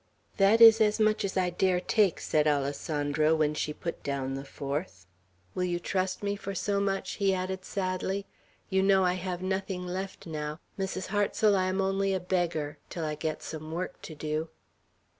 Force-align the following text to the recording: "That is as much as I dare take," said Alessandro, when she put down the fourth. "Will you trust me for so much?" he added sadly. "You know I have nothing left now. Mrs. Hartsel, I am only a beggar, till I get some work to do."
"That 0.37 0.61
is 0.61 0.81
as 0.81 0.99
much 0.99 1.23
as 1.23 1.37
I 1.37 1.51
dare 1.51 1.79
take," 1.79 2.19
said 2.19 2.47
Alessandro, 2.47 3.35
when 3.35 3.53
she 3.53 3.71
put 3.71 4.01
down 4.01 4.33
the 4.33 4.43
fourth. 4.43 5.05
"Will 5.53 5.63
you 5.65 5.77
trust 5.77 6.23
me 6.23 6.35
for 6.35 6.55
so 6.55 6.79
much?" 6.81 7.17
he 7.21 7.35
added 7.35 7.63
sadly. 7.63 8.25
"You 8.71 8.81
know 8.81 9.03
I 9.05 9.13
have 9.13 9.43
nothing 9.43 9.85
left 9.85 10.25
now. 10.25 10.59
Mrs. 10.79 11.09
Hartsel, 11.09 11.55
I 11.55 11.67
am 11.69 11.79
only 11.81 12.15
a 12.15 12.19
beggar, 12.19 12.79
till 12.89 13.05
I 13.05 13.13
get 13.13 13.43
some 13.43 13.71
work 13.71 14.01
to 14.01 14.15
do." 14.15 14.49